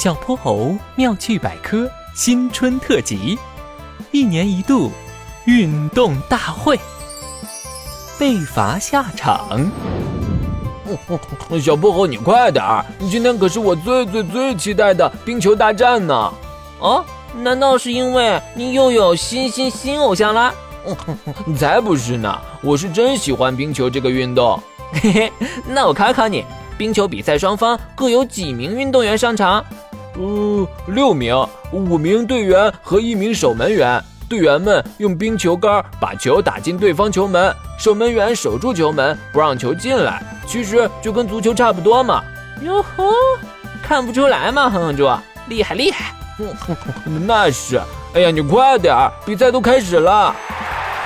[0.00, 3.38] 小泼猴妙趣百科新春特辑，
[4.12, 4.90] 一年一度
[5.44, 6.80] 运动大会，
[8.18, 9.70] 被罚下场。
[11.60, 12.82] 小泼猴，你快点儿！
[13.10, 16.32] 今天可是我最最最期待的冰球大战呢！
[16.78, 17.04] 哦，
[17.34, 20.50] 难道是因为你又有新新新偶像啦？
[21.58, 22.40] 才不是呢！
[22.62, 24.58] 我是真喜欢冰球这个运动。
[25.02, 25.32] 嘿嘿，
[25.66, 26.42] 那我考考你，
[26.78, 29.62] 冰球比赛双方各有几名运动员上场？
[30.16, 31.34] 嗯，六名，
[31.72, 34.02] 五名队员和一名守门员。
[34.28, 40.22] 队员们用冰球杆把球打进对方球门，守门员守住球门，不让球进来。
[40.46, 42.22] 其实就跟足球差不多嘛。
[42.62, 43.12] 哟呵，
[43.82, 45.10] 看不出来嘛，哼哼猪，
[45.48, 46.14] 厉害厉害。
[47.26, 47.80] 那是。
[48.14, 50.34] 哎呀，你快点儿，比赛都开始了。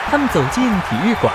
[0.07, 1.33] 他们走进体育馆，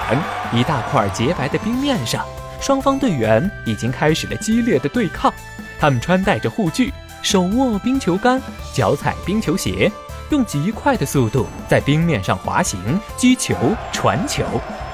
[0.54, 2.24] 一大块洁白的冰面上，
[2.62, 5.34] 双方队员已经开始了激烈的对抗。
[5.80, 8.42] 他们穿戴着护具，手握冰球杆，
[8.74, 9.92] 脚踩冰球鞋。
[10.30, 12.80] 用极快的速度在冰面上滑行、
[13.18, 13.56] 击球、
[13.92, 14.44] 传球，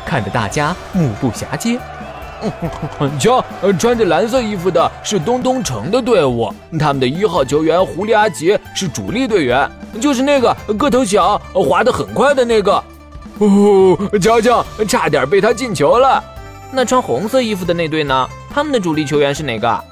[0.05, 1.77] 看得大家目不暇接。
[3.19, 3.43] 瞧，
[3.77, 12.81] 穿着蓝色衣服的是东东城的队伍，他们的一号球员狐狸阿吉是主力队员，就是那个个头小、滑得很快的那个。
[13.39, 16.23] 哦，瞧瞧，差点被他进球了。
[16.71, 18.29] 那穿红色衣服的那队呢？
[18.49, 19.83] 他们的主力球员是哪个？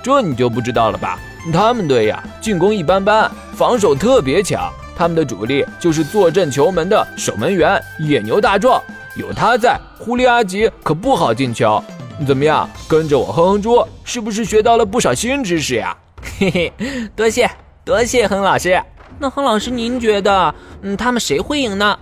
[0.00, 1.18] 这你就不知道了吧？
[1.50, 4.70] 他们队呀，进攻一般般，防守特别强。
[4.94, 8.80] 他们的主力就是坐镇球门的守门员野牛大壮，
[9.16, 11.82] 有他在，狐狸阿吉可不好进球。
[12.26, 15.96] 怎么样，跟着我哼哼猪，是不是学到了不少新知识呀？
[16.38, 16.72] 嘿嘿，
[17.16, 17.50] 多谢
[17.84, 18.80] 多谢哼老师。
[19.18, 21.98] 那哼老师，您觉得，嗯，他们谁会赢呢？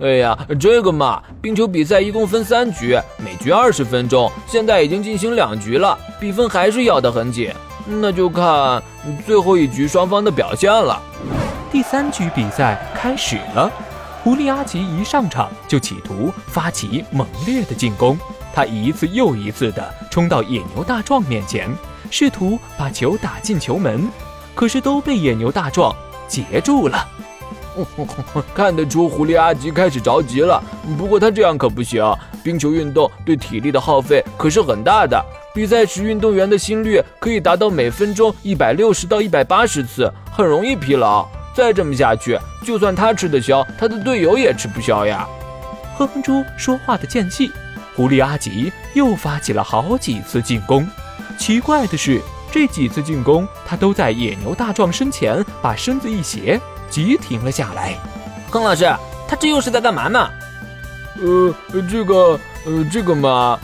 [0.00, 7.52] 哎呀，这个嘛，冰球比赛一共分三局，每局二十分钟，现在已经进行两局了，比分还是咬得很紧，
[7.90, 8.82] 那就看
[9.26, 11.00] 最后一局双方的表现了。
[11.72, 13.70] 第三局比赛开始了，
[14.22, 18.18] 狐狸阿吉一上场就企图发起猛烈的进攻，
[18.54, 21.68] 他一次又一次地冲到野牛大壮面前，
[22.10, 24.08] 试图把球打进球门，
[24.54, 25.94] 可是都被野牛大壮
[26.26, 27.08] 截住了。
[28.54, 30.62] 看得出狐狸阿吉开始着急了，
[30.96, 32.04] 不过他这样可不行，
[32.42, 35.24] 冰球运动对体力的耗费可是很大的，
[35.54, 41.26] 比赛时运动员的心率可以达到每分钟一百六十到一百八十次，很容易疲劳。
[41.54, 45.26] 再这么下去，就算他吃得消，他的队友也吃不消呀。
[45.96, 47.50] 哼哼猪说话的间隙，
[47.96, 50.86] 狐狸阿吉又发起了好几次进攻。
[51.36, 52.20] 奇怪的是，
[52.52, 57.96] 这几次进攻，他都在野牛大壮身前把身子一斜，急停了下来。
[58.52, 58.84] 康老师，
[59.26, 60.30] 他这又是在干嘛呢？
[61.20, 61.54] 呃，
[61.90, 63.58] 这个，呃，这个嘛……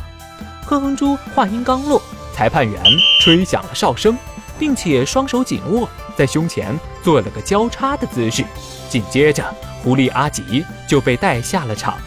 [0.66, 2.00] 哼哼猪话音刚落，
[2.34, 2.82] 裁判员
[3.20, 4.16] 吹响了哨声，
[4.58, 5.88] 并且双手紧握。
[6.16, 8.44] 在胸前做了个交叉的姿势，
[8.88, 9.44] 紧接着
[9.82, 11.98] 狐狸阿吉就被带下了场。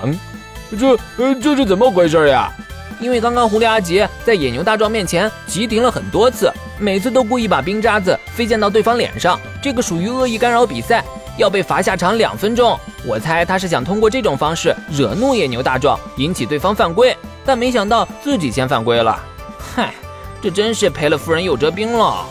[0.79, 2.51] 这呃，这是怎么回事呀？
[2.99, 11.03] 因为刚刚狐狸阿吉在野牛大壮面前急停了很多次，每次都故意把冰渣子飞溅到对方脸上，这个属于恶意干扰比赛，
[11.37, 12.79] 要被罚下场两分钟。
[13.05, 17.15] 我猜他是想通过这种方式惹怒野牛大壮，引起对方犯规，
[17.47, 19.17] 但没想到自己先犯规了。
[19.57, 19.93] 嗨，
[20.41, 22.25] 这真是赔了夫人又折兵了。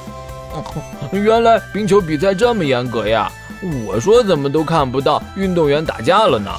[1.11, 3.33] 原来冰球比赛这么严格呀！
[3.87, 6.51] 我说怎么都看不到运动员打架了呢？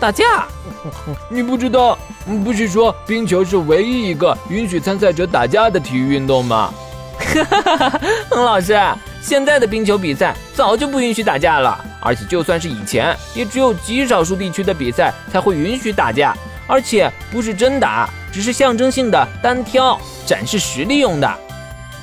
[0.00, 0.46] 打架？
[1.28, 1.98] 你不知道？
[2.44, 6.72] 不是说冰球是唯一一个允许参赛者打架的体育运动吗？
[7.18, 8.78] 哈哈哈哈哼，老师，
[9.20, 16.34] 现在的冰球比赛早就不允许打架了，而且就算是以前，也只有极少数地区的比赛才会允许打架，
[16.68, 21.28] 而且不是真打，只是象征性的单挑，展示实力用的。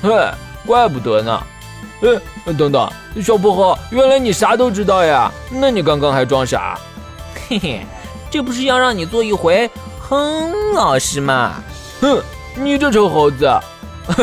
[0.02, 0.10] 嘿。
[0.66, 1.40] 怪不得呢，
[2.02, 2.08] 哎，
[2.54, 2.90] 等等，
[3.22, 5.30] 小泼猴，原来你啥都知道呀？
[5.48, 6.76] 那你刚刚还装傻？
[7.48, 7.86] 嘿嘿，
[8.28, 11.62] 这不是要让你做一回哼老师吗？
[12.00, 12.20] 哼，
[12.56, 13.48] 你这臭猴子！